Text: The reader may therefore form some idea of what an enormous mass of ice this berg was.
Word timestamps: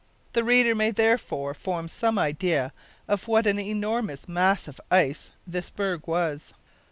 The 0.33 0.43
reader 0.43 0.73
may 0.73 0.89
therefore 0.89 1.53
form 1.53 1.87
some 1.87 2.17
idea 2.17 2.73
of 3.07 3.27
what 3.27 3.45
an 3.45 3.59
enormous 3.59 4.27
mass 4.27 4.67
of 4.67 4.81
ice 4.89 5.29
this 5.45 5.69
berg 5.69 6.07
was. 6.07 6.55